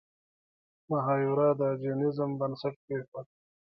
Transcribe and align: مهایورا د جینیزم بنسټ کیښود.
مهایورا 0.89 1.49
د 1.59 1.61
جینیزم 1.81 2.31
بنسټ 2.39 2.75
کیښود. 2.85 3.27